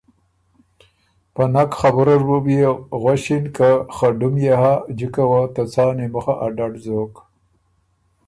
[1.33, 2.69] په نک خبُره ر بُو بيې
[3.01, 7.13] غؤݭِن که ”خه ډُم يې هۀ جکه وه ته څان ای مُخه ا ډډ ځوک“